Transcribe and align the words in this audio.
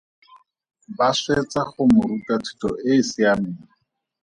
Ba 0.97 1.07
swetsa 1.19 1.61
go 1.71 1.83
mo 1.93 2.01
ruta 2.09 2.35
thuto 2.45 2.69
e 2.91 2.93
e 3.01 3.07
siameng. 3.09 3.59